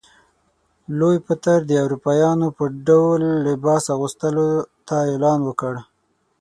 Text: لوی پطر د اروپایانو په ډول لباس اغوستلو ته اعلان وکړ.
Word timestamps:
لوی 0.99 1.17
پطر 1.27 1.57
د 1.65 1.71
اروپایانو 1.85 2.47
په 2.57 2.65
ډول 2.87 3.21
لباس 3.47 3.83
اغوستلو 3.95 4.47
ته 4.87 4.95
اعلان 5.09 5.39
وکړ. 5.45 5.73